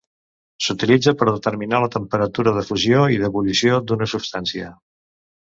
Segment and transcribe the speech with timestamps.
[0.67, 4.73] S'utilitza per determinar la temperatura de fusió i d'ebullició d'una substància.